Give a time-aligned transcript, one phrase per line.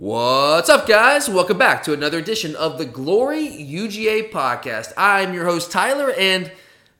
[0.00, 1.28] What's up, guys?
[1.28, 4.94] Welcome back to another edition of the Glory UGA podcast.
[4.96, 6.50] I'm your host, Tyler, and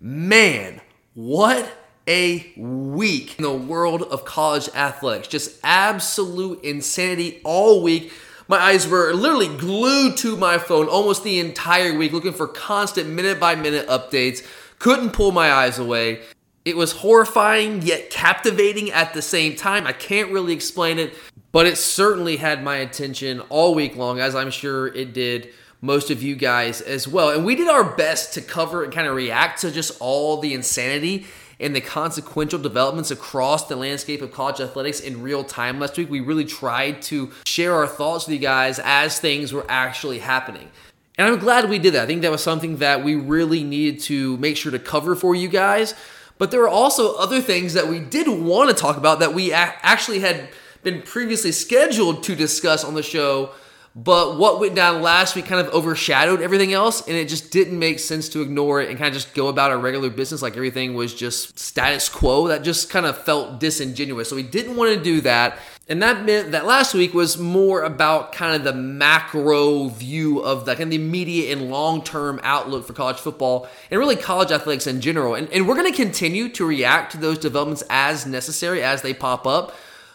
[0.03, 0.83] man,
[1.15, 1.67] what
[2.07, 5.29] a week in the world of college athletics.
[5.29, 8.13] Just absolute insanity all week.
[8.49, 13.09] My eyes were literally glued to my phone almost the entire week, looking for constant
[13.09, 14.47] minute by minute updates.
[14.79, 16.21] Couldn't pull my eyes away.
[16.67, 19.87] It was horrifying yet captivating at the same time.
[19.87, 21.15] I can't really explain it,
[21.53, 26.11] but it certainly had my attention all week long, as I'm sure it did most
[26.11, 27.31] of you guys as well.
[27.31, 30.53] And we did our best to cover and kind of react to just all the
[30.55, 31.27] insanity
[31.59, 36.11] and the consequential developments across the landscape of college athletics in real time last week.
[36.11, 40.71] We really tried to share our thoughts with you guys as things were actually happening.
[41.19, 42.05] And I'm glad we did that.
[42.05, 45.35] I think that was something that we really needed to make sure to cover for
[45.35, 45.95] you guys.
[46.39, 49.53] But there were also other things that we did want to talk about that we
[49.53, 50.49] actually had
[50.83, 53.53] been previously scheduled to discuss on the show.
[53.97, 57.77] But what went down last week kind of overshadowed everything else, and it just didn't
[57.77, 60.55] make sense to ignore it and kind of just go about our regular business like
[60.57, 62.47] everything was just status quo.
[62.47, 64.31] That just kind of felt disingenuous.
[64.31, 65.59] So we didn't want to do that.
[65.89, 70.67] And that meant that last week was more about kind of the macro view of
[70.67, 74.53] the kind of the immediate and long term outlook for college football and really college
[74.53, 75.35] athletics in general.
[75.35, 79.13] And, and we're going to continue to react to those developments as necessary as they
[79.13, 79.75] pop up.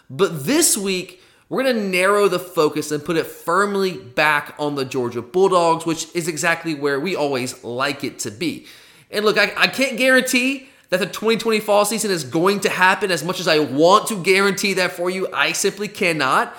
[0.09, 4.75] But this week, we're going to narrow the focus and put it firmly back on
[4.75, 8.66] the Georgia Bulldogs, which is exactly where we always like it to be.
[9.11, 13.11] And look, I, I can't guarantee that the 2020 fall season is going to happen
[13.11, 15.28] as much as I want to guarantee that for you.
[15.31, 16.56] I simply cannot.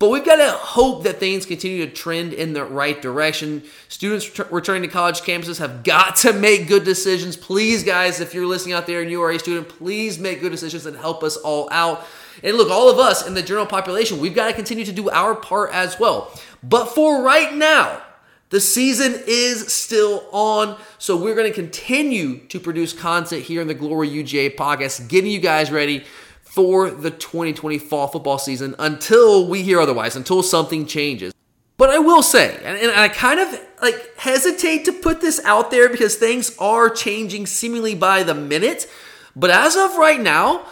[0.00, 3.62] But we've got to hope that things continue to trend in the right direction.
[3.88, 7.36] Students returning to college campuses have got to make good decisions.
[7.36, 10.52] Please, guys, if you're listening out there and you are a student, please make good
[10.52, 12.06] decisions and help us all out.
[12.42, 15.10] And look, all of us in the general population, we've got to continue to do
[15.10, 16.32] our part as well.
[16.62, 18.02] But for right now,
[18.50, 23.68] the season is still on, so we're going to continue to produce content here in
[23.68, 26.04] the Glory UGA podcast, getting you guys ready
[26.42, 31.32] for the 2020 fall football season until we hear otherwise, until something changes.
[31.76, 35.88] But I will say, and, I kind of like hesitate to put this out there
[35.88, 38.90] because things are changing seemingly by the minute.
[39.36, 40.66] But as of right now,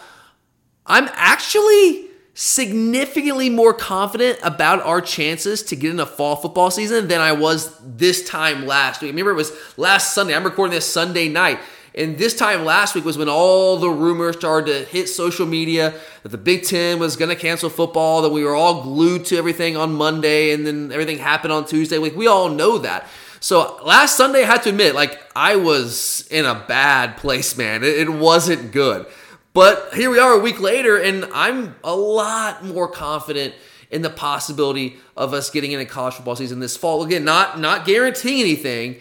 [0.89, 7.09] I'm actually significantly more confident about our chances to get in a fall football season
[7.09, 9.11] than I was this time last week.
[9.11, 10.35] Remember it was last Sunday.
[10.35, 11.59] I'm recording this Sunday night.
[11.95, 15.95] And this time last week was when all the rumors started to hit social media
[16.23, 19.37] that the Big Ten was going to cancel football, that we were all glued to
[19.37, 21.99] everything on Monday, and then everything happened on Tuesday.
[21.99, 23.09] Like, we all know that.
[23.41, 27.83] So last Sunday, I had to admit, like, I was in a bad place, man.
[27.83, 29.07] It, it wasn't good.
[29.55, 33.55] But here we are a week later, and I'm a lot more confident
[33.91, 37.03] in the possibility of us getting in a college football season this fall.
[37.03, 39.01] Again, not not guaranteeing anything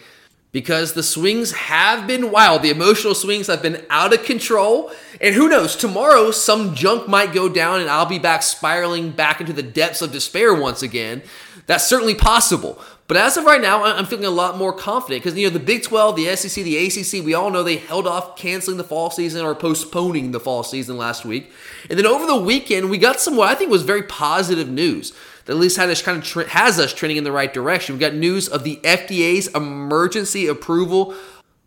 [0.50, 2.62] because the swings have been wild.
[2.62, 4.90] The emotional swings have been out of control.
[5.20, 9.40] And who knows, tomorrow some junk might go down and I'll be back spiraling back
[9.40, 11.22] into the depths of despair once again.
[11.68, 12.80] That's certainly possible.
[13.08, 15.60] But as of right now, I'm feeling a lot more confident because, you know, the
[15.60, 19.10] Big 12, the SEC, the ACC, we all know they held off canceling the fall
[19.10, 21.52] season or postponing the fall season last week.
[21.88, 25.12] And then over the weekend, we got some what I think was very positive news
[25.44, 27.94] that at least had us kind of tra- has us trending in the right direction.
[27.94, 31.14] We got news of the FDA's emergency approval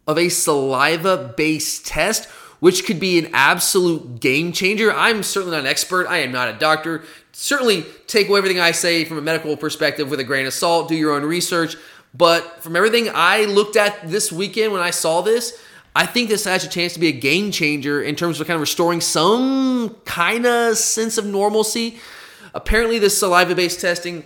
[0.08, 2.28] of a saliva based test
[2.62, 4.94] which could be an absolute game changer.
[4.94, 6.06] I'm certainly not an expert.
[6.08, 10.20] I am not a doctor certainly take everything I say from a medical perspective with
[10.20, 11.76] a grain of salt, do your own research.
[12.14, 15.62] But from everything I looked at this weekend when I saw this,
[15.96, 18.56] I think this has a chance to be a game changer in terms of kind
[18.56, 22.00] of restoring some kind of sense of normalcy.
[22.54, 24.26] Apparently, this saliva based testing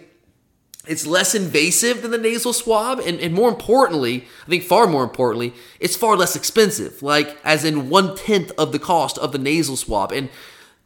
[0.88, 5.04] it's less invasive than the nasal swab and, and more importantly i think far more
[5.04, 9.38] importantly it's far less expensive like as in one tenth of the cost of the
[9.38, 10.30] nasal swab and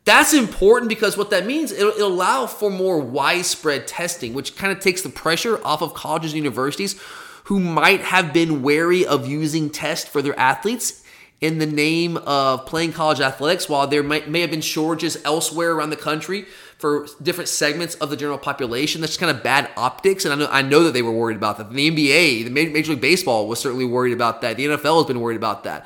[0.10, 4.72] that's important because what that means, it'll, it'll allow for more widespread testing, which kind
[4.76, 7.00] of takes the pressure off of colleges and universities
[7.44, 11.04] who might have been wary of using tests for their athletes
[11.42, 15.74] in the name of playing college athletics while there might, may have been shortages elsewhere
[15.74, 16.46] around the country
[16.80, 19.02] for different segments of the general population.
[19.02, 21.60] That's kind of bad optics, and I know I know that they were worried about
[21.60, 21.72] that.
[21.72, 24.58] The NBA, the Major League Baseball was certainly worried about that.
[24.58, 25.86] The NFL has been worried about that.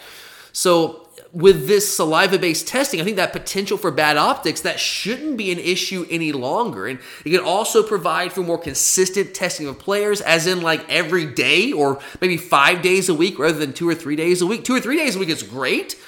[0.54, 1.03] So
[1.34, 5.52] with this saliva based testing, I think that potential for bad optics, that shouldn't be
[5.52, 6.86] an issue any longer.
[6.86, 11.26] And it can also provide for more consistent testing of players, as in like every
[11.26, 14.64] day or maybe five days a week rather than two or three days a week.
[14.64, 16.00] Two or three days a week is great,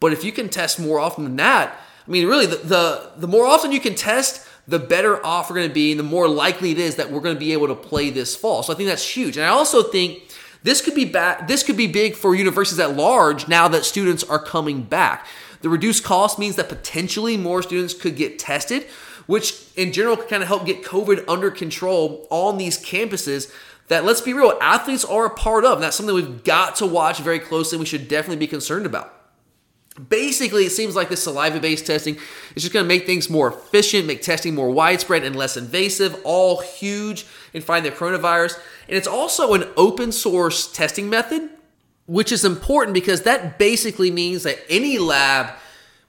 [0.00, 3.26] but if you can test more often than that, I mean, really, the, the, the
[3.26, 6.28] more often you can test, the better off we're going to be and the more
[6.28, 8.62] likely it is that we're going to be able to play this fall.
[8.62, 9.38] So I think that's huge.
[9.38, 10.22] And I also think
[10.64, 14.24] this could be bad this could be big for universities at large now that students
[14.24, 15.26] are coming back.
[15.60, 18.82] The reduced cost means that potentially more students could get tested,
[19.26, 23.50] which in general can kind of help get COVID under control on these campuses
[23.88, 25.74] that let's be real, athletes are a part of.
[25.74, 27.78] And that's something we've got to watch very closely.
[27.78, 29.23] We should definitely be concerned about.
[30.08, 32.16] Basically, it seems like this saliva based testing
[32.56, 36.20] is just going to make things more efficient, make testing more widespread and less invasive,
[36.24, 38.58] all huge in finding the coronavirus.
[38.88, 41.48] And it's also an open source testing method,
[42.06, 45.54] which is important because that basically means that any lab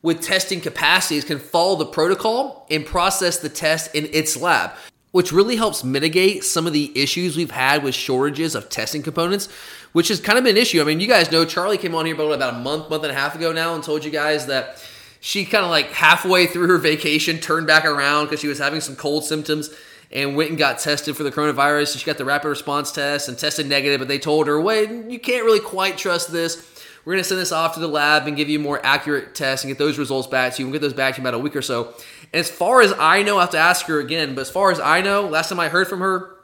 [0.02, 4.72] with testing capacities can follow the protocol and process the test in its lab
[5.16, 9.48] which really helps mitigate some of the issues we've had with shortages of testing components,
[9.96, 10.82] which has kind of been an issue.
[10.82, 13.16] I mean, you guys know Charlie came on here about a month, month and a
[13.16, 14.84] half ago now and told you guys that
[15.22, 18.82] she kind of like halfway through her vacation turned back around because she was having
[18.82, 19.70] some cold symptoms
[20.12, 21.98] and went and got tested for the coronavirus.
[21.98, 25.18] She got the rapid response test and tested negative, but they told her, wait, you
[25.18, 26.70] can't really quite trust this.
[27.06, 29.64] We're going to send this off to the lab and give you more accurate tests
[29.64, 30.66] and get those results back So you.
[30.66, 31.94] We'll get those back in about a week or so.
[32.34, 34.72] And as far as I know, I have to ask her again, but as far
[34.72, 36.35] as I know, last time I heard from her,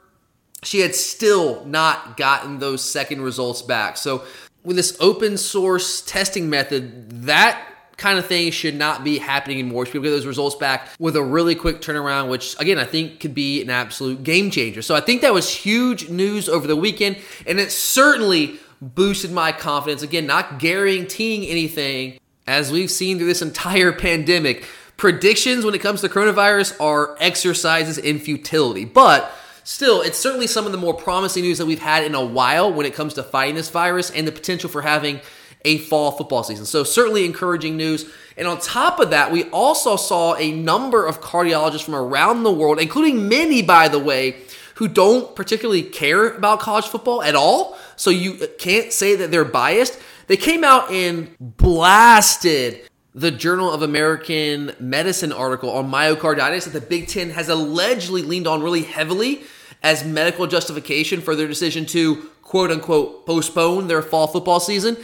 [0.62, 3.96] she had still not gotten those second results back.
[3.96, 4.24] So
[4.64, 7.60] with this open source testing method, that
[7.96, 9.86] kind of thing should not be happening anymore.
[9.86, 13.20] Should be get those results back with a really quick turnaround, which again I think
[13.20, 14.82] could be an absolute game changer.
[14.82, 19.52] So I think that was huge news over the weekend, and it certainly boosted my
[19.52, 20.02] confidence.
[20.02, 24.64] Again, not guaranteeing anything as we've seen through this entire pandemic.
[24.96, 29.32] Predictions when it comes to coronavirus are exercises in futility, but
[29.64, 32.72] still, it's certainly some of the more promising news that we've had in a while
[32.72, 35.20] when it comes to fighting this virus and the potential for having
[35.64, 36.66] a fall football season.
[36.66, 38.10] So, certainly encouraging news.
[38.36, 42.52] And on top of that, we also saw a number of cardiologists from around the
[42.52, 44.36] world, including many, by the way,
[44.76, 47.76] who don't particularly care about college football at all.
[47.96, 49.98] So you can't say that they're biased.
[50.26, 56.80] They came out and blasted the Journal of American Medicine article on myocarditis that the
[56.80, 59.42] Big Ten has allegedly leaned on really heavily
[59.82, 64.96] as medical justification for their decision to quote unquote postpone their fall football season.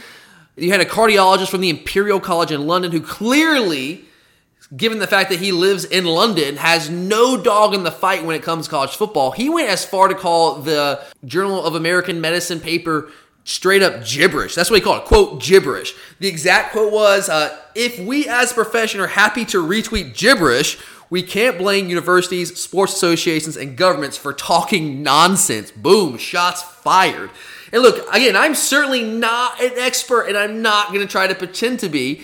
[0.55, 4.05] You had a cardiologist from the Imperial College in London who clearly
[4.75, 8.35] given the fact that he lives in London, has no dog in the fight when
[8.35, 9.31] it comes to college football.
[9.31, 13.09] He went as far to call the Journal of American Medicine paper
[13.49, 14.53] straight up gibberish.
[14.53, 15.93] That's what he called it, quote, gibberish.
[16.19, 20.77] The exact quote was uh, If we as a profession are happy to retweet gibberish,
[21.09, 25.71] we can't blame universities, sports associations, and governments for talking nonsense.
[25.71, 27.31] Boom, shots fired.
[27.73, 31.35] And look, again, I'm certainly not an expert and I'm not going to try to
[31.35, 32.23] pretend to be.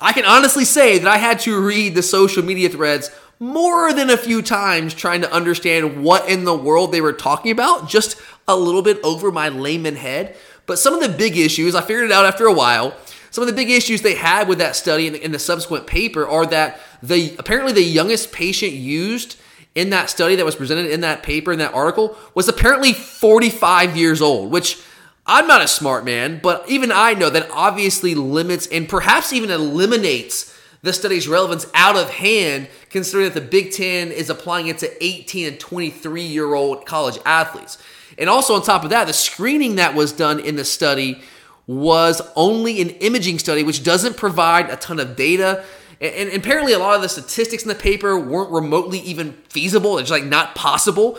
[0.00, 3.10] I can honestly say that I had to read the social media threads
[3.42, 7.50] more than a few times trying to understand what in the world they were talking
[7.50, 8.16] about, just
[8.46, 10.36] a little bit over my layman head.
[10.64, 12.94] But some of the big issues, I figured it out after a while.
[13.32, 16.46] Some of the big issues they had with that study and the, subsequent paper are
[16.46, 19.40] that the apparently the youngest patient used
[19.74, 23.96] in that study that was presented in that paper in that article was apparently 45
[23.96, 24.80] years old, which
[25.26, 29.50] I'm not a smart man, but even I know that obviously limits and perhaps even
[29.50, 30.51] eliminates
[30.82, 35.04] the study's relevance out of hand, considering that the Big Ten is applying it to
[35.04, 37.78] 18 and 23 year old college athletes.
[38.18, 41.22] And also, on top of that, the screening that was done in the study
[41.66, 45.64] was only an imaging study, which doesn't provide a ton of data.
[46.00, 49.98] And, and apparently, a lot of the statistics in the paper weren't remotely even feasible.
[49.98, 51.18] It's like not possible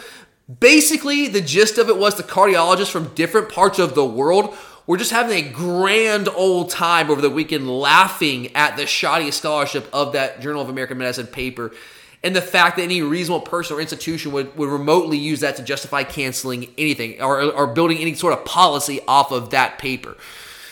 [0.59, 4.97] Basically, the gist of it was the cardiologists from different parts of the world were
[4.97, 10.13] just having a grand old time over the weekend laughing at the shoddy scholarship of
[10.13, 11.71] that Journal of American Medicine paper
[12.23, 15.63] and the fact that any reasonable person or institution would, would remotely use that to
[15.63, 20.15] justify canceling anything or, or building any sort of policy off of that paper.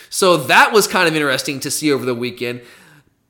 [0.09, 2.61] So that was kind of interesting to see over the weekend.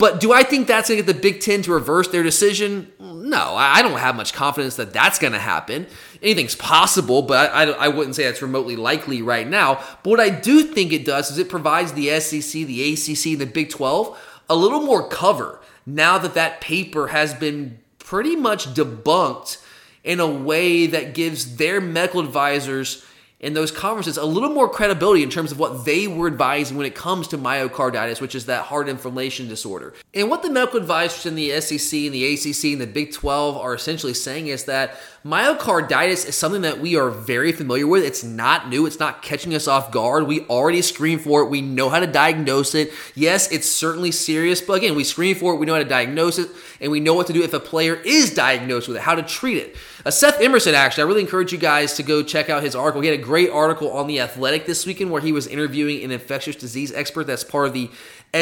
[0.02, 2.92] But do I think that's going to get the Big Ten to reverse their decision?
[3.00, 5.86] No, I don't have much confidence that that's going to happen.
[6.24, 9.76] Anything's possible, but I, I, wouldn't say that's remotely likely right now.
[10.02, 13.42] But what I do think it does is it provides the SEC, the ACC, and
[13.42, 18.74] the Big 12 a little more cover now that that paper has been pretty much
[18.74, 19.64] debunked
[20.04, 23.06] in a way that gives their medical advisors
[23.42, 26.86] in those conferences a little more credibility in terms of what they were advising when
[26.86, 29.94] it comes to myocarditis, which is that heart inflammation disorder.
[30.14, 33.58] And what the medical advisors in the SEC and the ACC and the Big 12
[33.58, 34.96] are essentially saying is that
[35.26, 38.04] myocarditis is something that we are very familiar with.
[38.04, 40.28] It's not new, it's not catching us off guard.
[40.28, 42.92] We already screen for it, we know how to diagnose it.
[43.16, 46.38] Yes, it's certainly serious, but again, we screen for it, we know how to diagnose
[46.38, 49.16] it, and we know what to do if a player is diagnosed with it, how
[49.16, 49.76] to treat it.
[50.06, 53.02] Uh, Seth Emerson, actually, I really encourage you guys to go check out his article.
[53.02, 56.12] He had a great article on The Athletic this weekend where he was interviewing an
[56.12, 57.90] infectious disease expert that's part of the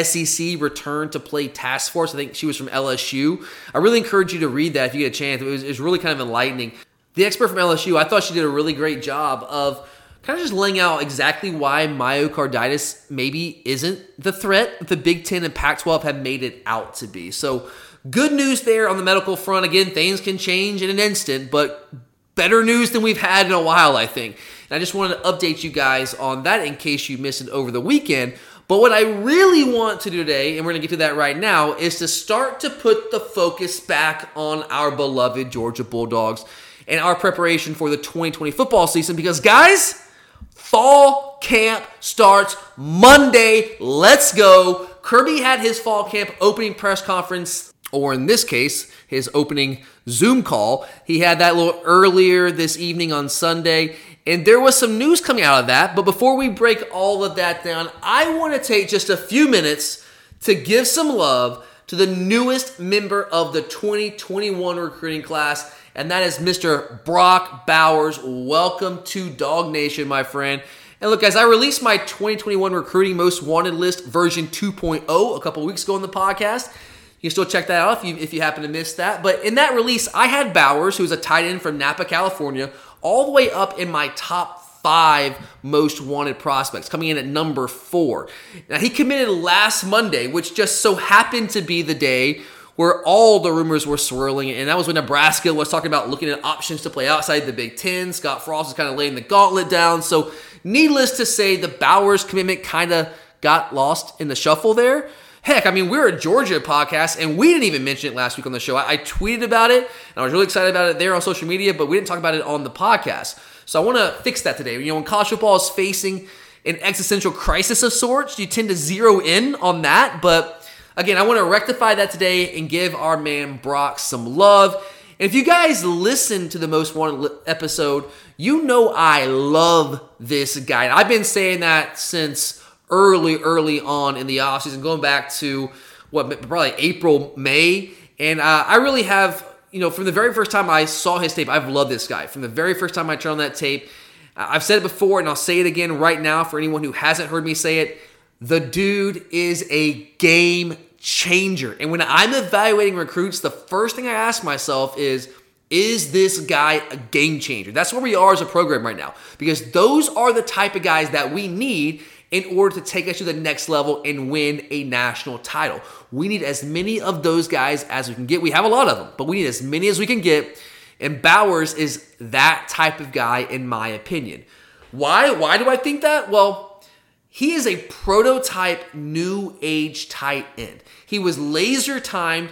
[0.02, 2.12] SEC return to play task force.
[2.12, 3.46] I think she was from LSU.
[3.72, 5.42] I really encourage you to read that if you get a chance.
[5.42, 6.72] It was, it was really kind of enlightening.
[7.14, 9.88] The expert from LSU, I thought she did a really great job of
[10.24, 15.44] kind of just laying out exactly why myocarditis maybe isn't the threat the Big Ten
[15.44, 17.30] and Pac 12 have made it out to be.
[17.30, 17.70] So,
[18.10, 19.64] good news there on the medical front.
[19.64, 21.88] Again, things can change in an instant, but
[22.34, 24.36] better news than we've had in a while, I think.
[24.68, 27.48] And I just wanted to update you guys on that in case you missed it
[27.48, 28.34] over the weekend.
[28.68, 31.16] But what I really want to do today, and we're going to get to that
[31.16, 36.44] right now, is to start to put the focus back on our beloved Georgia Bulldogs
[36.86, 40.06] and our preparation for the 2020 football season because, guys,
[40.54, 43.76] fall camp starts Monday.
[43.80, 44.88] Let's go.
[45.02, 50.42] Kirby had his fall camp opening press conference, or in this case, his opening Zoom
[50.42, 50.86] call.
[51.04, 53.96] He had that a little earlier this evening on Sunday.
[54.26, 55.96] And there was some news coming out of that.
[55.96, 59.48] But before we break all of that down, I want to take just a few
[59.48, 60.06] minutes
[60.42, 66.22] to give some love to the newest member of the 2021 recruiting class, and that
[66.22, 67.04] is Mr.
[67.04, 68.20] Brock Bowers.
[68.22, 70.62] Welcome to Dog Nation, my friend.
[71.00, 75.66] And look, guys, I released my 2021 recruiting most wanted list version 2.0 a couple
[75.66, 76.72] weeks ago on the podcast.
[77.20, 79.22] You can still check that out if you, if you happen to miss that.
[79.22, 82.70] But in that release, I had Bowers, who's a tight end from Napa, California,
[83.02, 87.68] all the way up in my top five most wanted prospects, coming in at number
[87.68, 88.28] four.
[88.70, 92.40] Now, he committed last Monday, which just so happened to be the day
[92.76, 96.30] where all the rumors were swirling, and that was when Nebraska was talking about looking
[96.30, 98.14] at options to play outside the Big Ten.
[98.14, 100.00] Scott Frost was kind of laying the gauntlet down.
[100.00, 100.32] So,
[100.64, 103.12] needless to say, the Bowers commitment kind of
[103.42, 105.10] got lost in the shuffle there.
[105.42, 108.44] Heck, I mean, we're a Georgia podcast, and we didn't even mention it last week
[108.44, 108.76] on the show.
[108.76, 111.48] I, I, tweeted about it, and I was really excited about it there on social
[111.48, 113.38] media, but we didn't talk about it on the podcast.
[113.64, 114.74] So I want to fix that today.
[114.74, 116.28] You know, when college football is facing
[116.66, 120.20] an existential crisis of sorts, you tend to zero in on that.
[120.20, 124.74] But again, I want to rectify that today and give our man Brock some love.
[125.18, 128.04] And if you guys listen to the Most Wanted episode,
[128.36, 130.94] you know I love this guy.
[130.94, 132.59] I've been saying that since
[132.90, 135.70] early, early on in the offseason, going back to
[136.10, 137.90] what probably April, May.
[138.18, 141.32] And uh, I really have, you know, from the very first time I saw his
[141.34, 142.26] tape, I've loved this guy.
[142.26, 143.88] From the very first time I turned on that tape,
[144.36, 147.30] I've said it before and I'll say it again right now for anyone who hasn't
[147.30, 147.98] heard me say it.
[148.40, 151.76] The dude is a game changer.
[151.78, 155.30] And when I'm evaluating recruits, the first thing I ask myself is,
[155.68, 157.70] is this guy a game changer?
[157.70, 159.14] That's where we are as a program right now.
[159.38, 163.18] Because those are the type of guys that we need in order to take us
[163.18, 165.80] to the next level and win a national title.
[166.12, 168.40] We need as many of those guys as we can get.
[168.40, 170.60] We have a lot of them, but we need as many as we can get.
[171.00, 174.44] And Bowers is that type of guy, in my opinion.
[174.92, 175.30] Why?
[175.30, 176.30] Why do I think that?
[176.30, 176.82] Well,
[177.28, 180.82] he is a prototype new age tight end.
[181.06, 182.50] He was laser timed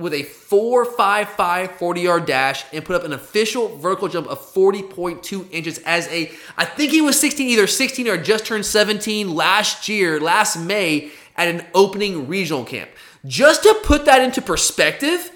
[0.00, 5.52] with a 4.55 40 yard dash and put up an official vertical jump of 40.2
[5.52, 9.88] inches as a, I think he was 16, either 16 or just turned 17 last
[9.88, 12.90] year, last May at an opening regional camp.
[13.26, 15.30] Just to put that into perspective,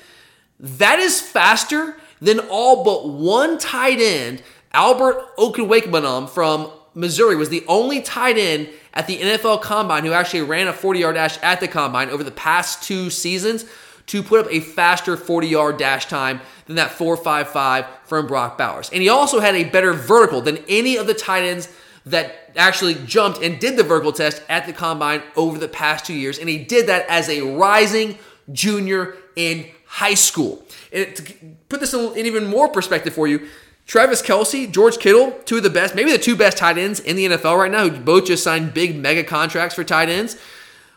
[0.59, 4.43] that is faster than all but one tight end.
[4.73, 10.43] Albert Okwuegbunam from Missouri was the only tight end at the NFL Combine who actually
[10.43, 13.65] ran a 40 yard dash at the Combine over the past two seasons
[14.07, 18.91] to put up a faster 40 yard dash time than that 4.55 from Brock Bowers.
[18.93, 21.69] And he also had a better vertical than any of the tight ends
[22.07, 26.15] that actually jumped and did the vertical test at the combine over the past two
[26.15, 26.39] years.
[26.39, 28.19] And he did that as a rising
[28.53, 30.63] junior in high school.
[30.93, 31.35] And to
[31.69, 33.49] put this in even more perspective for you,
[33.87, 37.17] Travis Kelce, George Kittle, two of the best, maybe the two best tight ends in
[37.17, 40.39] the NFL right now, who both just signed big mega contracts for tight ends.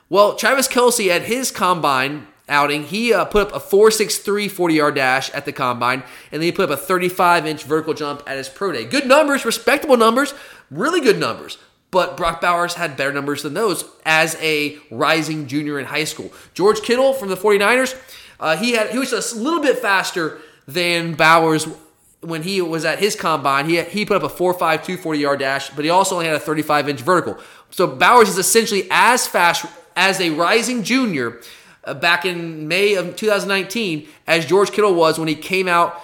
[0.09, 4.95] Well, Travis Kelce at his combine outing, he uh, put up a 4.63 40 yard
[4.95, 8.37] dash at the combine, and then he put up a 35 inch vertical jump at
[8.37, 8.85] his pro day.
[8.85, 10.33] Good numbers, respectable numbers,
[10.71, 11.57] really good numbers.
[11.89, 16.31] But Brock Bowers had better numbers than those as a rising junior in high school.
[16.53, 17.95] George Kittle from the 49ers,
[18.39, 21.65] uh, he had he was a little bit faster than Bowers
[22.21, 25.69] when he was at his combine, he, he put up a 4.5, 240 yard dash,
[25.71, 27.41] but he also only had a 35 inch vertical.
[27.69, 31.41] So Bowers is essentially as fast as a rising junior
[31.87, 36.01] Uh, back in May of 2019 as George Kittle was when he came out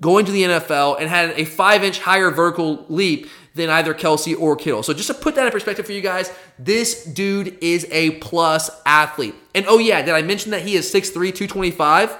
[0.00, 4.38] going to the NFL and had a five inch higher vertical leap than either Kelce
[4.38, 4.82] or Kittle.
[4.82, 8.70] So just to put that in perspective for you guys, this dude is a plus
[8.86, 9.34] athlete.
[9.54, 12.16] And oh yeah, did I mention that he is 6'3", 225?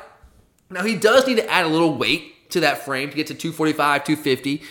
[0.71, 3.35] Now he does need to add a little weight to that frame to get to
[3.35, 4.63] 245, 250.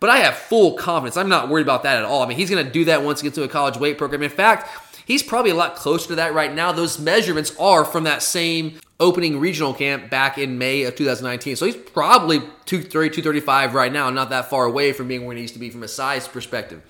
[0.00, 1.16] But I have full confidence.
[1.16, 2.22] I'm not worried about that at all.
[2.22, 4.22] I mean, he's going to do that once he gets to a college weight program.
[4.22, 6.70] In fact, he's probably a lot closer to that right now.
[6.70, 11.56] Those measurements are from that same opening regional camp back in May of 2019.
[11.56, 15.40] So he's probably 230, 235 right now, not that far away from being where he
[15.40, 16.80] needs to be from a size perspective.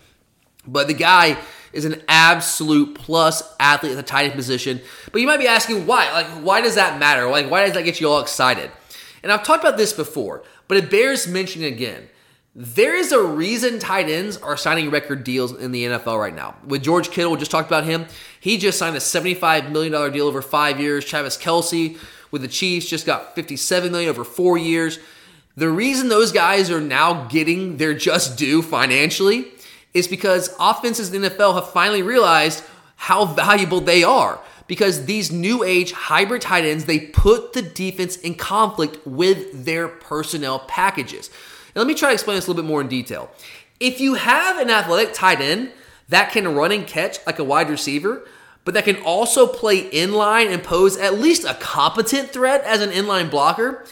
[0.67, 1.39] But the guy
[1.73, 4.83] is an absolute plus athlete at the tight end position.
[5.13, 6.13] But you might be asking why?
[6.13, 7.27] Like, why does that matter?
[7.31, 8.71] Like, why does that get you all excited?
[9.23, 12.11] And I've talked about this before, but it bears mentioning again.
[12.55, 16.57] There is a reason tight ends are signing record deals in the NFL right now.
[16.67, 18.07] With George Kittle, we just talked about him.
[18.41, 21.05] He just signed a $75 million deal over five years.
[21.05, 21.97] Travis Kelce
[22.33, 24.99] with the Chiefs just got 57 million over four years.
[25.57, 29.47] The reason those guys are now getting their just due financially
[29.95, 32.65] is because offenses in the NFL have finally realized
[32.97, 34.41] how valuable they are.
[34.67, 39.87] Because these new age hybrid tight ends, they put the defense in conflict with their
[39.87, 41.31] personnel packages.
[41.75, 43.31] Now, let me try to explain this a little bit more in detail.
[43.79, 45.73] If you have an athletic tight end
[46.09, 48.27] that can run and catch like a wide receiver,
[48.65, 52.91] but that can also play inline and pose at least a competent threat as an
[52.91, 53.87] inline blocker,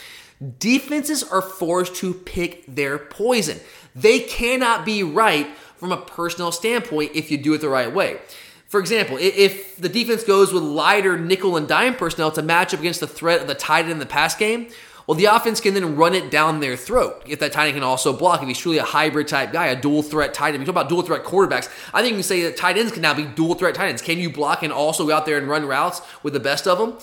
[0.58, 3.58] defenses are forced to pick their poison.
[3.94, 8.18] They cannot be right from a personnel standpoint if you do it the right way.
[8.66, 12.80] For example, if the defense goes with lighter nickel and dime personnel to match up
[12.80, 14.68] against the threat of the tight end in the pass game,
[15.08, 17.82] well, the offense can then run it down their throat if that tight end can
[17.82, 18.42] also block.
[18.42, 20.58] If he's truly a hybrid type guy, a dual threat tight end.
[20.58, 21.70] We talk about dual threat quarterbacks.
[21.94, 24.02] I think you can say that tight ends can now be dual threat tight ends.
[24.02, 26.76] Can you block and also go out there and run routes with the best of
[26.76, 26.98] them?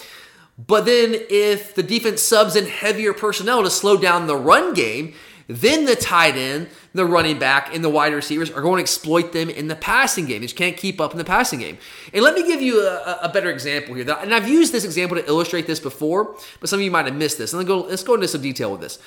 [0.56, 5.16] But then if the defense subs in heavier personnel to slow down the run game,
[5.48, 9.32] then the tight end, the running back, and the wide receivers are going to exploit
[9.32, 10.42] them in the passing game.
[10.42, 11.78] They just can't keep up in the passing game.
[12.14, 14.10] And let me give you a, a better example here.
[14.10, 17.16] And I've used this example to illustrate this before, but some of you might have
[17.16, 17.54] missed this.
[17.54, 18.98] And let's go, let's go into some detail with this.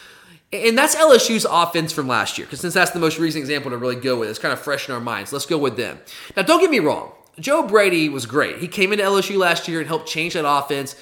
[0.53, 3.77] And that's LSU's offense from last year, because since that's the most recent example to
[3.77, 5.33] really go with, it's kind of fresh in our minds.
[5.33, 5.99] Let's go with them.
[6.37, 7.13] Now, don't get me wrong.
[7.39, 8.59] Joe Brady was great.
[8.59, 10.97] He came into LSU last year and helped change that offense,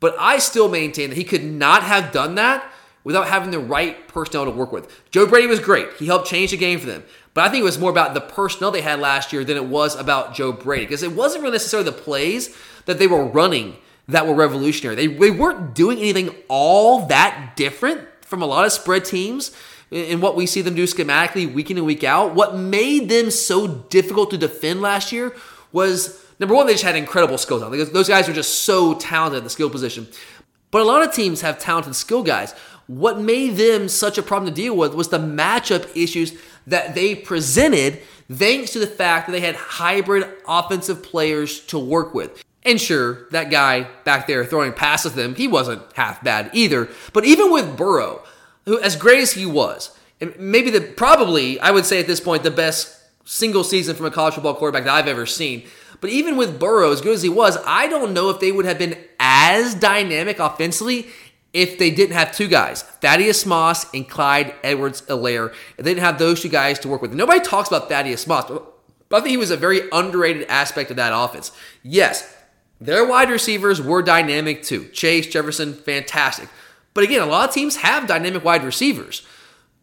[0.00, 2.70] but I still maintain that he could not have done that
[3.08, 5.10] without having the right personnel to work with.
[5.10, 5.88] Joe Brady was great.
[5.98, 7.02] He helped change the game for them.
[7.32, 9.64] But I think it was more about the personnel they had last year than it
[9.64, 13.78] was about Joe Brady because it wasn't really necessarily the plays that they were running
[14.08, 14.94] that were revolutionary.
[14.94, 19.56] They, they weren't doing anything all that different from a lot of spread teams
[19.90, 22.34] in what we see them do schematically week in and week out.
[22.34, 25.34] What made them so difficult to defend last year
[25.72, 27.62] was number one, they just had incredible skills.
[27.90, 30.08] Those guys are just so talented at the skill position.
[30.70, 32.54] But a lot of teams have talented skill guys.
[32.88, 36.32] What made them such a problem to deal with was the matchup issues
[36.66, 38.00] that they presented,
[38.32, 42.42] thanks to the fact that they had hybrid offensive players to work with.
[42.64, 46.88] And sure, that guy back there throwing passes them, he wasn't half bad either.
[47.12, 48.22] But even with Burrow,
[48.64, 52.20] who as great as he was, and maybe the probably I would say at this
[52.20, 55.66] point the best single season from a college football quarterback that I've ever seen.
[56.00, 58.64] But even with Burrow, as good as he was, I don't know if they would
[58.64, 61.08] have been as dynamic offensively
[61.58, 65.52] if they didn't have two guys, Thaddeus Moss and Clyde Edwards-Helaire.
[65.76, 67.12] They didn't have those two guys to work with.
[67.12, 68.62] Nobody talks about Thaddeus Moss, but
[69.10, 71.50] I think he was a very underrated aspect of that offense.
[71.82, 72.32] Yes,
[72.80, 74.86] their wide receivers were dynamic too.
[74.90, 76.48] Chase, Jefferson, fantastic.
[76.94, 79.26] But again, a lot of teams have dynamic wide receivers.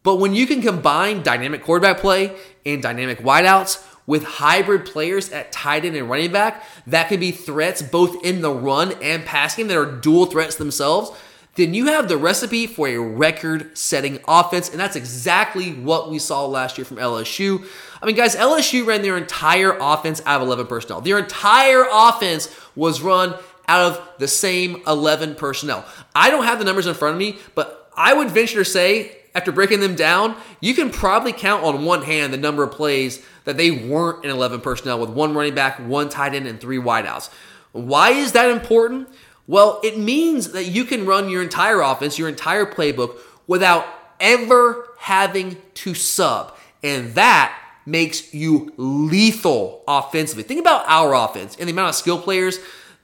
[0.02, 2.34] But when you can combine dynamic quarterback play
[2.64, 7.32] and dynamic wideouts with hybrid players at tight end and running back that can be
[7.32, 11.10] threats both in the run and passing that are dual threats themselves,
[11.56, 14.70] then you have the recipe for a record setting offense.
[14.70, 17.66] And that's exactly what we saw last year from LSU.
[18.00, 21.00] I mean, guys, LSU ran their entire offense out of 11 personnel.
[21.00, 23.34] Their entire offense was run
[23.68, 25.84] out of the same 11 personnel.
[26.14, 29.16] I don't have the numbers in front of me, but I would venture to say,
[29.34, 33.22] after breaking them down, you can probably count on one hand the number of plays
[33.44, 36.78] that they weren't in 11 personnel with one running back, one tight end, and three
[36.78, 37.30] wideouts.
[37.72, 39.08] Why is that important?
[39.46, 43.86] Well, it means that you can run your entire offense, your entire playbook, without
[44.18, 46.56] ever having to sub.
[46.82, 50.42] And that makes you lethal offensively.
[50.42, 52.58] Think about our offense and the amount of skill players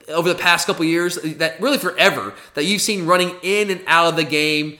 [0.09, 4.09] over the past couple years that really forever that you've seen running in and out
[4.09, 4.78] of the game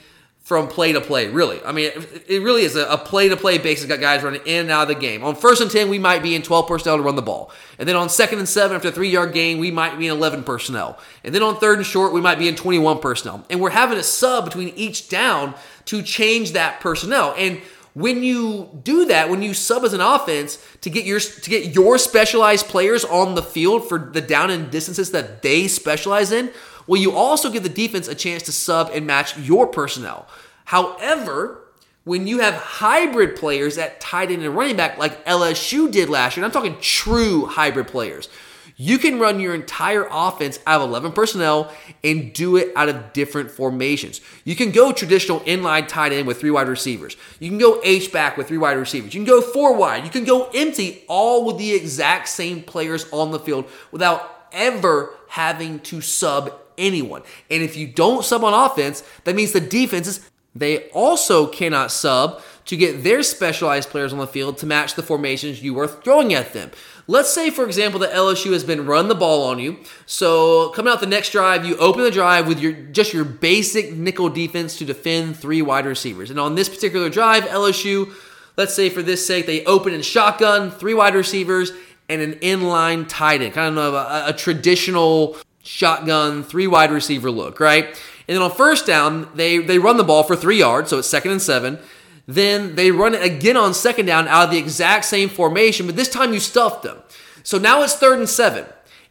[0.53, 1.62] from play to play, really.
[1.65, 1.91] I mean,
[2.29, 3.87] it really is a play to play basis.
[3.87, 5.25] Got guys running in and out of the game.
[5.25, 7.51] On first and 10, we might be in 12 personnel to run the ball.
[7.79, 10.12] And then on second and seven, after a three yard gain, we might be in
[10.12, 10.99] 11 personnel.
[11.25, 13.47] And then on third and short, we might be in 21 personnel.
[13.49, 15.55] And we're having a sub between each down
[15.87, 17.35] to change that personnel.
[17.38, 17.62] And
[17.95, 21.75] when you do that, when you sub as an offense to get your to get
[21.75, 26.51] your specialized players on the field for the down and distances that they specialize in,
[26.87, 30.27] well, you also give the defense a chance to sub and match your personnel.
[30.64, 31.62] However,
[32.05, 36.37] when you have hybrid players at tight end and running back like LSU did last
[36.37, 38.29] year, and I'm talking true hybrid players,
[38.77, 43.12] you can run your entire offense out of 11 personnel and do it out of
[43.12, 44.21] different formations.
[44.45, 47.16] You can go traditional inline tight end with three wide receivers.
[47.38, 49.14] You can go H back with three wide receivers.
[49.14, 50.05] You can go four wide.
[50.05, 55.14] You can go empty, all with the exact same players on the field without ever
[55.29, 57.23] having to sub anyone.
[57.51, 62.42] And if you don't sub on offense, that means the defenses they also cannot sub
[62.66, 66.35] to get their specialized players on the field to match the formations you are throwing
[66.35, 66.71] at them.
[67.07, 69.79] Let's say, for example, that LSU has been run the ball on you.
[70.07, 73.92] So coming out the next drive, you open the drive with your just your basic
[73.92, 76.31] nickel defense to defend three wide receivers.
[76.31, 78.12] And on this particular drive, LSU,
[78.57, 81.73] let's say for this sake, they open in shotgun, three wide receivers,
[82.09, 87.61] and an inline tight end, kind of a, a traditional shotgun, three wide receiver look,
[87.61, 87.87] right?
[87.87, 91.09] And then on first down, they, they run the ball for three yards, so it's
[91.09, 91.79] second and seven.
[92.27, 95.96] Then they run it again on second down out of the exact same formation, but
[95.96, 96.98] this time you stuffed them.
[97.42, 98.64] So now it's third and seven.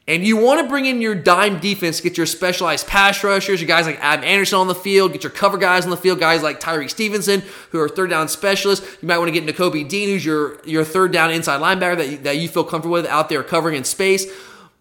[0.07, 3.67] And you want to bring in your dime defense, get your specialized pass rushers, your
[3.67, 6.41] guys like Adam Anderson on the field, get your cover guys on the field, guys
[6.41, 8.85] like Tyrique Stevenson, who are third down specialists.
[9.01, 12.09] You might want to get Nakobe Dean, who's your, your third down inside linebacker that
[12.09, 14.25] you, that you feel comfortable with out there covering in space.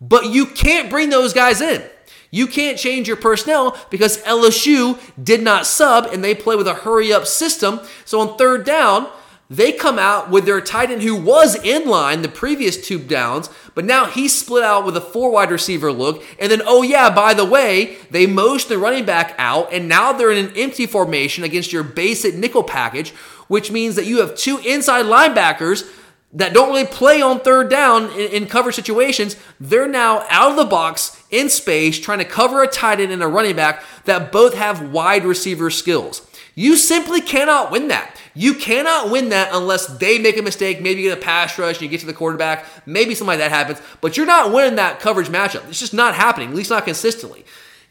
[0.00, 1.82] But you can't bring those guys in.
[2.30, 6.74] You can't change your personnel because LSU did not sub and they play with a
[6.74, 7.80] hurry up system.
[8.04, 9.08] So on third down,
[9.50, 13.50] they come out with their tight end who was in line the previous two downs,
[13.74, 16.22] but now he's split out with a four wide receiver look.
[16.38, 20.12] And then, oh yeah, by the way, they motion the running back out, and now
[20.12, 23.10] they're in an empty formation against your basic nickel package,
[23.48, 25.90] which means that you have two inside linebackers
[26.32, 29.36] that don't really play on third down in, in cover situations.
[29.58, 33.22] They're now out of the box in space trying to cover a tight end and
[33.22, 36.26] a running back that both have wide receiver skills.
[36.54, 38.16] You simply cannot win that.
[38.34, 40.80] You cannot win that unless they make a mistake.
[40.80, 42.66] Maybe you get a pass rush and you get to the quarterback.
[42.86, 43.80] Maybe something like that happens.
[44.00, 45.68] But you're not winning that coverage matchup.
[45.68, 47.44] It's just not happening, at least not consistently.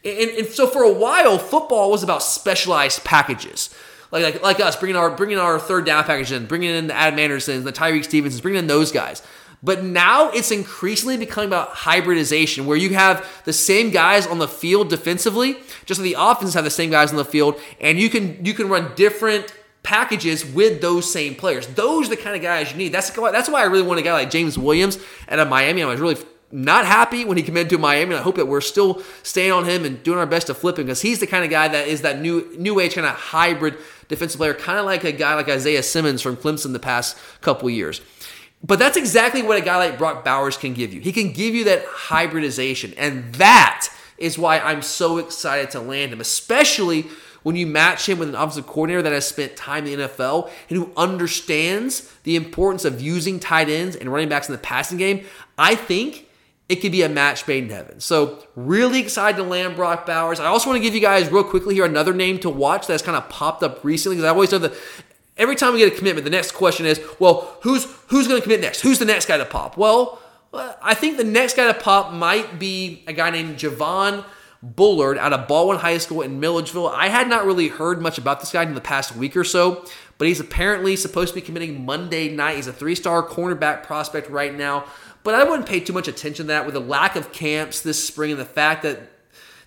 [0.04, 3.74] And, and so for a while, football was about specialized packages.
[4.10, 6.94] Like, like, like us, bringing our bringing our third down package in, bringing in the
[6.94, 9.22] Adam Andersons, the Tyrique Stevensons, bringing in those guys.
[9.62, 14.48] But now it's increasingly becoming about hybridization, where you have the same guys on the
[14.48, 18.08] field defensively, just like the offenses have the same guys on the field, and you
[18.08, 21.66] can you can run different packages with those same players.
[21.68, 22.92] Those are the kind of guys you need.
[22.92, 25.82] That's that's why I really want a guy like James Williams out of Miami.
[25.82, 26.16] I was really
[26.52, 28.14] not happy when he committed to Miami.
[28.14, 30.86] I hope that we're still staying on him and doing our best to flip him
[30.86, 33.76] because he's the kind of guy that is that new new age kind of hybrid
[34.10, 37.70] defensive player, kind of like a guy like Isaiah Simmons from Clemson the past couple
[37.70, 38.02] years.
[38.62, 41.00] But that's exactly what a guy like Brock Bowers can give you.
[41.00, 42.92] He can give you that hybridization.
[42.98, 47.06] And that is why I'm so excited to land him, especially
[47.42, 50.50] when you match him with an offensive coordinator that has spent time in the NFL
[50.68, 54.98] and who understands the importance of using tight ends and running backs in the passing
[54.98, 55.24] game.
[55.56, 56.26] I think
[56.70, 57.98] it could be a match made in heaven.
[57.98, 60.38] So, really excited to land Brock Bowers.
[60.38, 63.02] I also want to give you guys, real quickly here, another name to watch that's
[63.02, 64.74] kind of popped up recently because I always know that
[65.36, 68.42] every time we get a commitment, the next question is, well, who's who's going to
[68.42, 68.82] commit next?
[68.82, 69.76] Who's the next guy to pop?
[69.76, 70.20] Well,
[70.54, 74.24] I think the next guy to pop might be a guy named Javon
[74.62, 76.88] Bullard out of Baldwin High School in Milledgeville.
[76.88, 79.84] I had not really heard much about this guy in the past week or so,
[80.18, 82.56] but he's apparently supposed to be committing Monday night.
[82.56, 84.84] He's a three-star cornerback prospect right now,
[85.22, 88.02] but I wouldn't pay too much attention to that with the lack of camps this
[88.02, 89.00] spring and the fact that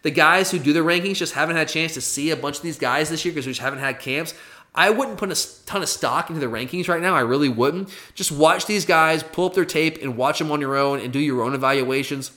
[0.01, 2.57] the guys who do the rankings just haven't had a chance to see a bunch
[2.57, 4.33] of these guys this year because we just haven't had camps.
[4.75, 7.15] I wouldn't put a ton of stock into the rankings right now.
[7.15, 7.89] I really wouldn't.
[8.15, 11.13] Just watch these guys, pull up their tape, and watch them on your own and
[11.13, 12.31] do your own evaluations.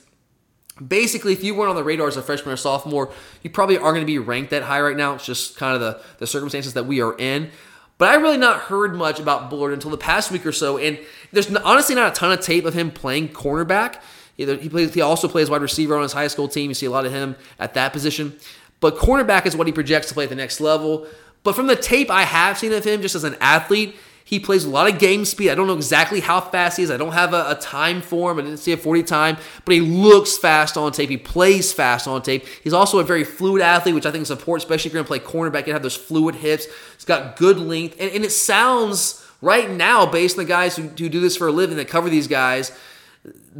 [0.85, 3.95] Basically, if you weren't on the radar as a freshman or sophomore, you probably aren't
[3.95, 5.15] going to be ranked that high right now.
[5.15, 7.49] It's just kind of the, the circumstances that we are in.
[7.97, 10.99] But I really not heard much about Bullard until the past week or so, and
[11.31, 14.01] there's honestly not a ton of tape of him playing cornerback.
[14.35, 16.69] He plays, he also plays wide receiver on his high school team.
[16.69, 18.37] You see a lot of him at that position.
[18.79, 21.07] But cornerback is what he projects to play at the next level.
[21.41, 23.95] But from the tape I have seen of him, just as an athlete,
[24.27, 25.51] He plays a lot of game speed.
[25.51, 26.91] I don't know exactly how fast he is.
[26.91, 28.39] I don't have a, a, time for him.
[28.39, 31.09] I didn't see a 40 time, but he looks fast on tape.
[31.09, 32.45] He plays fast on tape.
[32.61, 35.21] He's also a very fluid athlete, which I think is important, especially if you're going
[35.21, 36.67] to play cornerback and have those fluid hips.
[36.95, 37.95] He's got good length.
[38.01, 41.47] And, and it sounds right now, based on the guys who, who do this for
[41.47, 42.77] a living that cover these guys,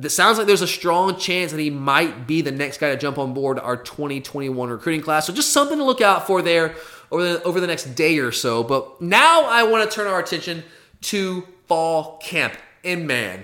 [0.03, 2.97] it sounds like there's a strong chance that he might be the next guy to
[2.97, 5.27] jump on board our 2021 recruiting class.
[5.27, 6.75] So just something to look out for there
[7.11, 8.63] over the, over the next day or so.
[8.63, 10.63] But now I want to turn our attention
[11.01, 12.53] to fall camp.
[12.83, 13.43] And man,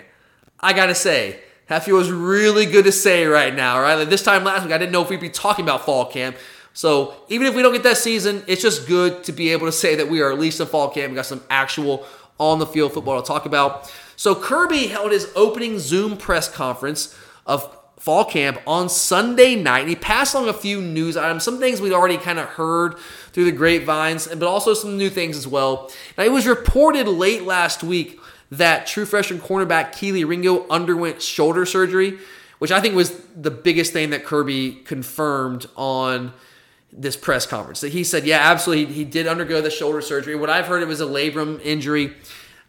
[0.60, 3.96] I got to say, that feels really good to say right now, right?
[3.96, 6.36] Like this time last week, I didn't know if we'd be talking about fall camp.
[6.74, 9.72] So even if we don't get that season, it's just good to be able to
[9.72, 11.12] say that we are at least in fall camp.
[11.12, 12.06] We got some actual
[12.40, 13.92] on the field football to talk about.
[14.16, 19.80] So Kirby held his opening Zoom press conference of fall camp on Sunday night.
[19.80, 22.98] And he passed along a few news items, some things we'd already kind of heard
[23.32, 25.90] through the grapevines, but also some new things as well.
[26.18, 28.20] Now, it was reported late last week
[28.52, 32.18] that true freshman cornerback Kelee Ringo underwent shoulder surgery,
[32.60, 36.34] which I think was the biggest thing that Kirby confirmed on
[36.92, 37.80] this press conference.
[37.80, 40.36] That he said, yeah, absolutely, he did undergo the shoulder surgery.
[40.36, 42.14] What I've heard it was a labrum injury.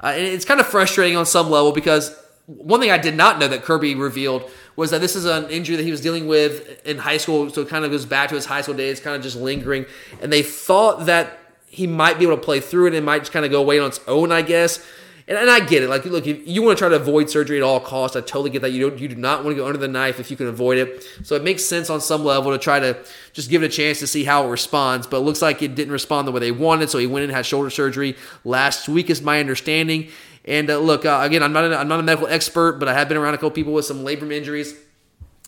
[0.00, 2.16] Uh, and it's kind of frustrating on some level because
[2.46, 5.76] one thing I did not know that Kirby revealed was that this is an injury
[5.76, 7.50] that he was dealing with in high school.
[7.50, 9.86] So it kind of goes back to his high school days, kind of just lingering.
[10.20, 13.32] And they thought that he might be able to play through it and might just
[13.32, 14.84] kind of go away on its own, I guess.
[15.26, 15.88] And, and I get it.
[15.88, 18.62] Like, look, you want to try to avoid surgery at all costs, I totally get
[18.62, 18.72] that.
[18.72, 20.78] You don't, you do not want to go under the knife if you can avoid
[20.78, 21.04] it.
[21.22, 22.96] So it makes sense on some level to try to
[23.32, 25.06] just give it a chance to see how it responds.
[25.06, 27.32] But it looks like it didn't respond the way they wanted, so he went and
[27.32, 30.10] had shoulder surgery last week, is my understanding.
[30.44, 32.94] And uh, look, uh, again, I'm not a, I'm not a medical expert, but I
[32.94, 34.74] have been around a couple people with some labrum injuries.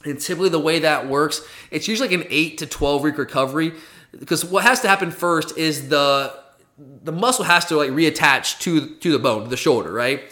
[0.05, 3.73] And typically, the way that works, it's usually like an eight to 12 week recovery.
[4.19, 6.33] Because what has to happen first is the
[6.79, 10.23] the muscle has to like reattach to to the bone, the shoulder, right?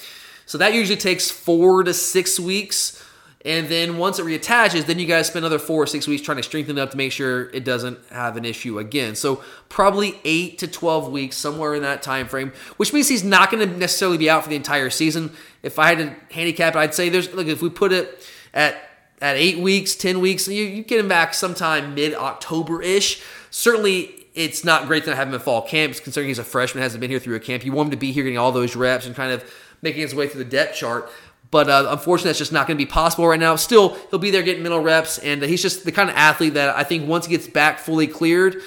[0.46, 3.03] So that usually takes four to six weeks.
[3.44, 6.38] And then once it reattaches, then you guys spend another four or six weeks trying
[6.38, 9.14] to strengthen it up to make sure it doesn't have an issue again.
[9.14, 13.50] So probably eight to twelve weeks, somewhere in that time frame, which means he's not
[13.50, 15.30] going to necessarily be out for the entire season.
[15.62, 18.76] If I had to handicap it, I'd say there's look if we put it at
[19.20, 23.22] at eight weeks, ten weeks, you, you get him back sometime mid October ish.
[23.50, 27.00] Certainly it's not great to have him in fall camps, considering he's a freshman, hasn't
[27.00, 27.64] been here through a camp.
[27.64, 29.44] You want him to be here getting all those reps and kind of
[29.80, 31.10] making his way through the depth chart.
[31.54, 33.54] But uh, unfortunately, that's just not going to be possible right now.
[33.54, 36.54] Still, he'll be there getting mental reps, and uh, he's just the kind of athlete
[36.54, 38.60] that I think once he gets back fully cleared,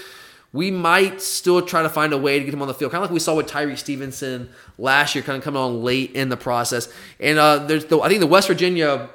[0.53, 3.03] we might still try to find a way to get him on the field, kind
[3.03, 6.29] of like we saw with Tyree Stevenson last year, kind of coming on late in
[6.29, 6.87] the process.
[7.19, 9.09] And uh, there's the, I think the West Virginia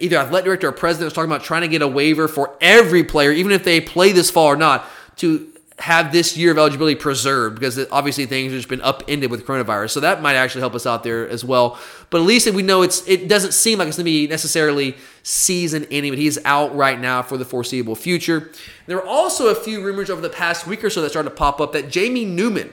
[0.00, 3.04] either athletic director or president was talking about trying to get a waiver for every
[3.04, 4.84] player, even if they play this fall or not,
[5.16, 9.44] to have this year of eligibility preserved because obviously things have just been upended with
[9.44, 9.90] coronavirus.
[9.90, 11.78] So that might actually help us out there as well.
[12.10, 14.96] But at least we know it's it doesn't seem like it's going to be necessarily
[15.24, 18.52] season ending, but he's out right now for the foreseeable future.
[18.86, 21.34] There were also a few rumors over the past week or so that started to
[21.34, 22.72] pop up that Jamie Newman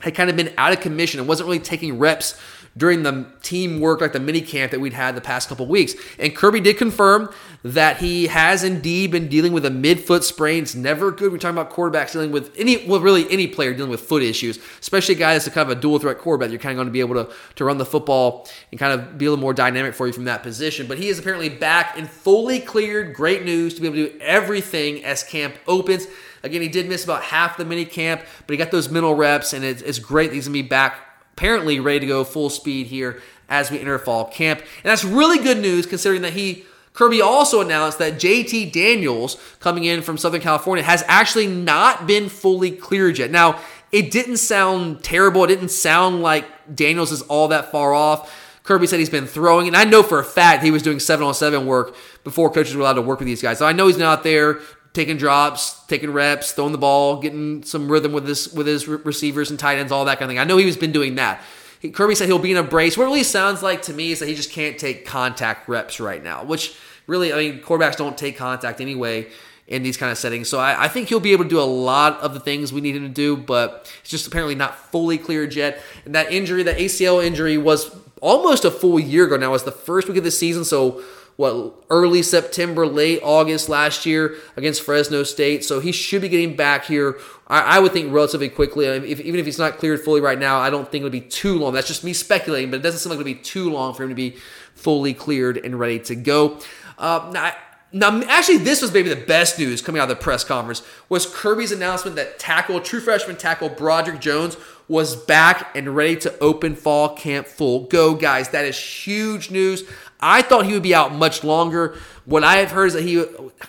[0.00, 2.40] had kind of been out of commission and wasn't really taking reps
[2.78, 5.94] during the teamwork, like the mini camp that we'd had the past couple weeks.
[6.18, 7.30] And Kirby did confirm
[7.64, 10.62] that he has indeed been dealing with a midfoot sprain.
[10.62, 11.32] It's never good.
[11.32, 14.58] We're talking about quarterbacks dealing with any, well, really any player dealing with foot issues,
[14.80, 16.50] especially a guy that's a kind of a dual threat quarterback.
[16.50, 19.18] You're kind of going to be able to, to run the football and kind of
[19.18, 20.86] be a little more dynamic for you from that position.
[20.86, 23.12] But he is apparently back and fully cleared.
[23.12, 26.06] Great news to be able to do everything as camp opens.
[26.44, 29.52] Again, he did miss about half the mini camp, but he got those mental reps,
[29.52, 31.07] and it's, it's great he's going to be back
[31.38, 34.58] apparently ready to go full speed here as we enter fall camp.
[34.58, 39.84] And that's really good news considering that he Kirby also announced that JT Daniels, coming
[39.84, 43.30] in from Southern California, has actually not been fully cleared yet.
[43.30, 43.60] Now,
[43.92, 45.44] it didn't sound terrible.
[45.44, 48.34] It didn't sound like Daniels is all that far off.
[48.64, 51.24] Kirby said he's been throwing, and I know for a fact he was doing seven
[51.24, 53.58] on seven work before coaches were allowed to work with these guys.
[53.58, 54.58] So I know he's not there
[54.92, 59.50] taking drops, taking reps, throwing the ball, getting some rhythm with his with his receivers
[59.50, 60.38] and tight ends, all that kind of thing.
[60.38, 61.42] I know he's been doing that.
[61.80, 62.96] He, Kirby said he'll be in a brace.
[62.96, 66.22] What really sounds like to me is that he just can't take contact reps right
[66.22, 69.28] now, which really, I mean, quarterbacks don't take contact anyway
[69.68, 70.48] in these kind of settings.
[70.48, 72.80] So I, I, think he'll be able to do a lot of the things we
[72.80, 75.82] need him to do, but it's just apparently not fully cleared yet.
[76.06, 79.52] And that injury, that ACL injury, was almost a full year ago now.
[79.52, 81.02] It's the first week of the season, so
[81.38, 85.64] what early September, late August last year against Fresno State.
[85.64, 87.16] So he should be getting back here.
[87.46, 88.86] I, I would think relatively quickly.
[88.86, 91.56] If, even if he's not cleared fully right now, I don't think it'll be too
[91.56, 91.74] long.
[91.74, 94.08] That's just me speculating, but it doesn't seem like it'll be too long for him
[94.08, 94.34] to be
[94.74, 96.58] fully cleared and ready to go.
[96.98, 97.52] Uh, now,
[97.92, 101.24] now, actually, this was maybe the best news coming out of the press conference was
[101.24, 104.56] Kirby's announcement that tackle, true freshman tackle Broderick Jones
[104.88, 108.48] was back and ready to open fall camp full go, guys.
[108.50, 109.84] That is huge news.
[110.20, 111.96] I thought he would be out much longer.
[112.24, 113.24] What I have heard is that he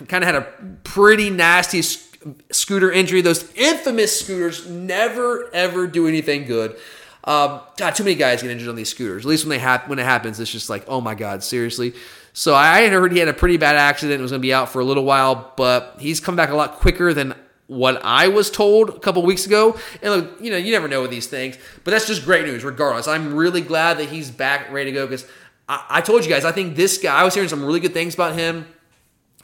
[0.08, 0.42] kind of had a
[0.82, 1.82] pretty nasty
[2.50, 3.20] scooter injury.
[3.20, 6.76] Those infamous scooters never ever do anything good.
[7.24, 9.24] Um, God, too many guys get injured on these scooters.
[9.24, 11.92] At least when they happen, when it happens, it's just like, oh my God, seriously.
[12.32, 14.14] So I had heard he had a pretty bad accident.
[14.14, 16.56] and Was going to be out for a little while, but he's come back a
[16.56, 17.34] lot quicker than
[17.70, 19.78] what I was told a couple weeks ago.
[20.02, 22.64] And look, you know, you never know with these things, but that's just great news
[22.64, 23.06] regardless.
[23.06, 25.24] I'm really glad that he's back ready to go because
[25.68, 27.92] I, I told you guys, I think this guy, I was hearing some really good
[27.92, 28.66] things about him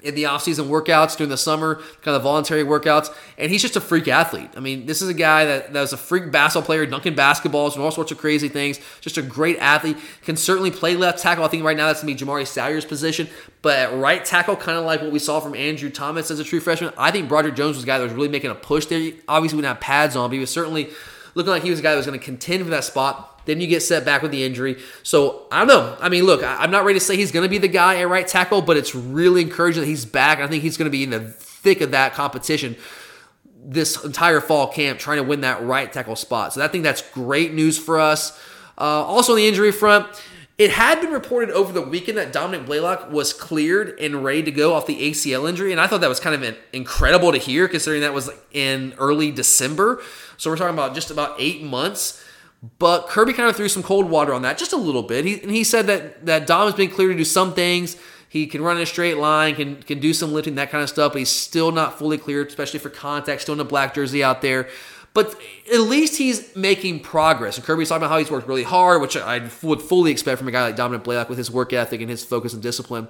[0.03, 3.81] in the offseason workouts during the summer, kind of voluntary workouts, and he's just a
[3.81, 4.51] freak athlete.
[4.57, 7.75] I mean, this is a guy that, that was a freak basketball player, dunking basketballs
[7.75, 8.79] and all sorts of crazy things.
[9.01, 9.97] Just a great athlete.
[10.23, 11.45] Can certainly play left tackle.
[11.45, 13.29] I think right now that's going to be Jamaree Salyer's position.
[13.63, 16.45] But at right tackle, kind of like what we saw from Andrew Thomas as a
[16.45, 18.87] true freshman, I think Broderick Jones was a guy that was really making a push
[18.87, 19.13] there.
[19.29, 20.91] Obviously, we didn't have pads on, but he was certainly
[21.35, 23.36] looking like he was a guy that was going to contend for that spot.
[23.47, 24.79] Then you get set back with the injury.
[25.03, 25.97] So I don't know.
[26.01, 28.09] I mean, look, I'm not ready to say he's going to be the guy at
[28.09, 30.41] right tackle, but it's really encouraging that he's back.
[30.41, 32.77] I think he's going to be in the thick of that competition
[33.69, 36.55] this entire fall camp trying to win that right tackle spot.
[36.55, 38.39] So I think that's great news for us.
[38.79, 40.07] Uh, also on the injury front,
[40.59, 44.51] it had been reported over the weekend that Dominick Blaylock was cleared and ready to
[44.51, 47.69] go off the ACL injury, and I thought that was kind of incredible to hear,
[47.69, 50.01] considering that was in early December.
[50.39, 52.25] So we're talking about just about eight months.
[52.79, 55.25] But Kirby kind of threw some cold water on that just a little bit.
[55.25, 57.97] He, and he said that that Dom has been clear to do some things.
[58.29, 60.89] He can run in a straight line, can can do some lifting, that kind of
[60.89, 61.13] stuff.
[61.13, 63.43] But he's still not fully cleared, especially for contact.
[63.43, 64.69] Still in a black jersey out there.
[65.15, 65.35] But
[65.73, 67.57] at least he's making progress.
[67.57, 70.47] And Kirby's talking about how he's worked really hard, which I would fully expect from
[70.47, 73.09] a guy like Dominick Blaylock with his work ethic and his focus and discipline.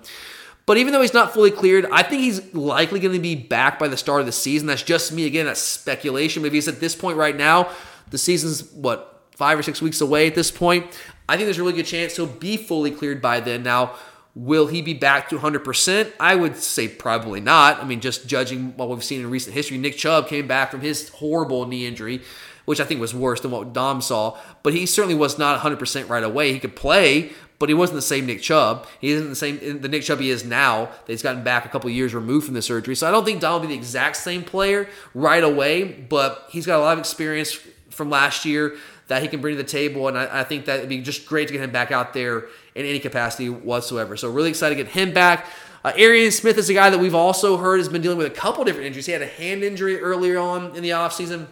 [0.66, 3.80] But even though he's not fully cleared, I think he's likely going to be back
[3.80, 4.68] by the start of the season.
[4.68, 5.46] That's just me again.
[5.46, 6.44] That's speculation.
[6.44, 7.70] Maybe he's at this point right now.
[8.10, 10.84] The season's what five or six weeks away at this point.
[11.28, 13.62] I think there's a really good chance he'll be fully cleared by then.
[13.62, 13.94] Now,
[14.34, 16.12] will he be back to 100%?
[16.18, 17.80] I would say probably not.
[17.80, 20.80] I mean, just judging what we've seen in recent history, Nick Chubb came back from
[20.80, 22.22] his horrible knee injury,
[22.64, 26.08] which I think was worse than what Dom saw, but he certainly was not 100%
[26.08, 26.52] right away.
[26.52, 28.86] He could play, but he wasn't the same Nick Chubb.
[29.00, 30.86] He isn't the same the Nick Chubb he is now.
[30.86, 32.94] That he's gotten back a couple years removed from the surgery.
[32.94, 36.66] So I don't think Dom will be the exact same player right away, but he's
[36.66, 38.76] got a lot of experience from last year
[39.08, 40.08] that he can bring to the table.
[40.08, 42.46] And I, I think that it'd be just great to get him back out there
[42.74, 44.16] in any capacity whatsoever.
[44.16, 45.46] So really excited to get him back.
[45.84, 48.30] Uh, Arian Smith is a guy that we've also heard has been dealing with a
[48.34, 49.06] couple different injuries.
[49.06, 51.46] He had a hand injury earlier on in the offseason.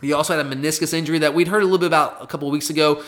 [0.00, 2.50] He also had a meniscus injury that we'd heard a little bit about a couple
[2.50, 3.02] weeks ago.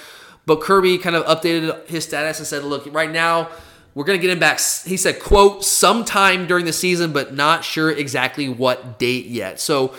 [0.46, 3.48] But Kirby kind of updated his status and said, look, right now,
[3.94, 4.60] we're going to get him back.
[4.84, 9.58] He said, quote, sometime during the season, but not sure exactly what date yet.
[9.58, 9.94] So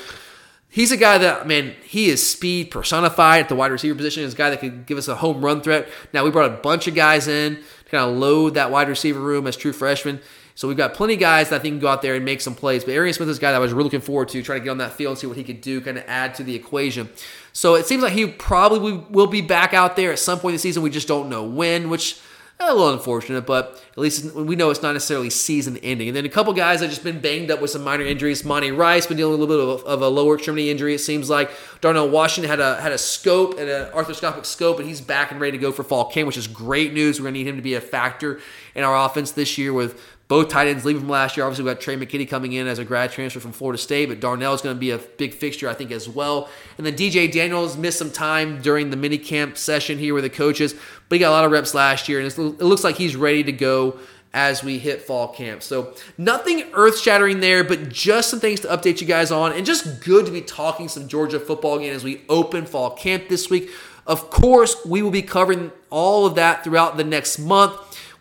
[0.69, 4.23] He's a guy that, man, he is speed personified at the wide receiver position.
[4.23, 5.87] He's a guy that could give us a home run threat.
[6.13, 9.19] Now, we brought a bunch of guys in to kind of load that wide receiver
[9.19, 10.19] room as true freshmen.
[10.55, 12.41] So we've got plenty of guys that I think can go out there and make
[12.41, 12.83] some plays.
[12.83, 14.63] But Arian Smith is a guy that I was really looking forward to, trying to
[14.63, 16.55] get on that field and see what he could do, kind of add to the
[16.55, 17.09] equation.
[17.53, 20.55] So it seems like he probably will be back out there at some point in
[20.55, 20.81] the season.
[20.81, 22.19] We just don't know when, which
[22.59, 26.07] a little unfortunate, but at least we know it's not necessarily season ending.
[26.07, 28.43] And then a couple guys that just been banged up with some minor injuries.
[28.43, 30.95] Monty Rice been dealing with a little bit of a, of a lower extremity injury.
[30.95, 34.87] It seems like Darnell Washington had a had a scope and an arthroscopic scope, and
[34.87, 37.19] he's back and ready to go for fall camp, which is great news.
[37.19, 38.39] We're gonna need him to be a factor
[38.73, 41.45] in our offense this year with both tight ends leaving from last year.
[41.45, 44.19] Obviously, we got Tre' McKitty coming in as a grad transfer from Florida State, but
[44.19, 46.49] Darnell is going to be a big fixture, I think, as well.
[46.77, 50.29] And then DJ Daniels missed some time during the mini camp session here with the
[50.29, 50.73] coaches,
[51.07, 53.43] but he got a lot of reps last year, and it looks like he's ready
[53.43, 53.97] to go
[54.33, 55.63] as we hit fall camp.
[55.63, 59.65] So nothing earth shattering there, but just some things to update you guys on, and
[59.65, 63.49] just good to be talking some Georgia football again as we open fall camp this
[63.49, 63.69] week.
[64.05, 67.73] Of course, we will be covering all of that throughout the next month.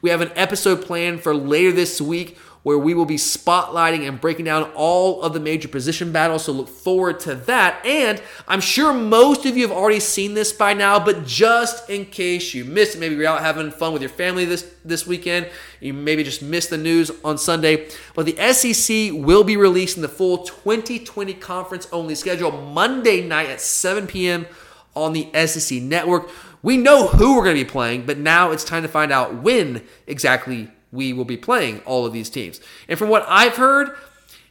[0.06, 4.20] We have an episode planned for later this week where we will be spotlighting and
[4.20, 6.44] breaking down all of the major position battles.
[6.44, 7.84] So look forward to that.
[7.84, 12.04] And I'm sure most of you have already seen this by now, but just in
[12.04, 15.50] case you missed it, maybe you're out having fun with your family this, this weekend,
[15.80, 17.88] you maybe just missed the news on Sunday.
[18.14, 23.60] But the SEC will be releasing the full 2020 conference only schedule Monday night at
[23.60, 24.46] 7 p.m.
[24.94, 26.30] on the SEC network.
[26.66, 29.40] We know who we're going to be playing, but now it's time to find out
[29.40, 32.60] when exactly we will be playing all of these teams.
[32.88, 33.96] And from what I've heard,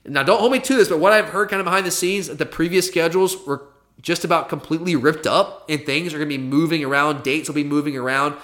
[0.05, 2.27] now don't hold me to this, but what I've heard kind of behind the scenes,
[2.27, 3.63] the previous schedules were
[4.01, 7.21] just about completely ripped up and things are going to be moving around.
[7.21, 8.35] Dates will be moving around.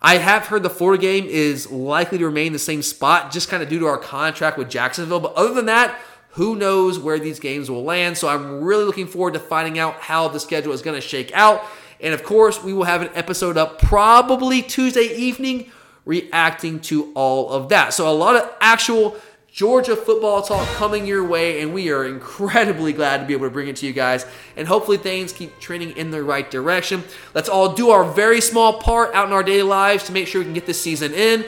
[0.00, 3.62] I have heard the Florida game is likely to remain the same spot, just kind
[3.62, 5.20] of due to our contract with Jacksonville.
[5.20, 5.96] But other than that,
[6.32, 8.16] Who knows where these games will land?
[8.16, 11.30] So I'm really looking forward to finding out how the schedule is going to shake
[11.34, 11.62] out.
[12.02, 15.70] And of course, we will have an episode up probably Tuesday evening
[16.04, 17.94] reacting to all of that.
[17.94, 19.16] So a lot of actual
[19.52, 23.50] Georgia football talk coming your way, and we are incredibly glad to be able to
[23.50, 24.26] bring it to you guys.
[24.56, 27.04] And hopefully, things keep trending in the right direction.
[27.34, 30.40] Let's all do our very small part out in our daily lives to make sure
[30.40, 31.44] we can get this season in.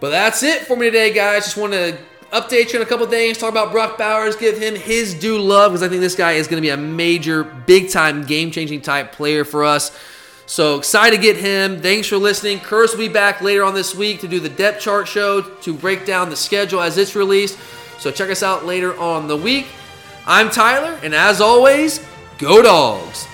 [0.00, 1.44] But that's it for me today, guys.
[1.44, 1.96] Just want to
[2.40, 5.72] update you on a couple things, talk about Brock Bowers, give him his due love
[5.72, 8.82] because I think this guy is going to be a major, big time, game changing
[8.82, 9.98] type player for us.
[10.44, 11.80] So excited to get him.
[11.80, 12.60] Thanks for listening.
[12.60, 15.74] Curse will be back later on this week to do the depth chart show to
[15.74, 17.58] break down the schedule as it's released.
[17.98, 19.66] So check us out later on the week.
[20.26, 22.04] I'm Tyler, and as always,
[22.38, 23.26] go dogs.